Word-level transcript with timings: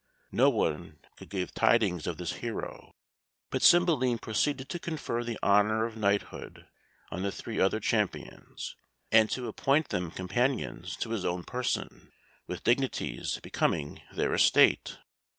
No 0.31 0.49
one 0.49 0.97
could 1.15 1.29
give 1.29 1.53
tidings 1.53 2.07
of 2.07 2.17
this 2.17 2.31
hero, 2.37 2.95
but 3.51 3.61
Cymbeline 3.61 4.17
proceeded 4.17 4.67
to 4.69 4.79
confer 4.79 5.23
the 5.23 5.37
honour 5.43 5.85
of 5.85 5.95
knighthood 5.95 6.65
on 7.11 7.21
the 7.21 7.31
three 7.31 7.59
other 7.59 7.79
champions, 7.79 8.75
and 9.11 9.29
to 9.29 9.47
appoint 9.47 9.89
them 9.89 10.09
companions 10.09 10.95
to 11.01 11.11
his 11.11 11.23
own 11.23 11.43
person, 11.43 12.11
with 12.47 12.63
dignities 12.63 13.39
becoming 13.43 14.01
their 14.11 14.33
estate. 14.33 14.97